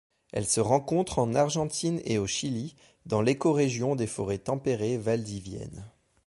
[0.33, 2.73] Elle se rencontre en Argentine et au Chili,
[3.05, 5.85] dans l'écorégion des forêts tempérées valdiviennes.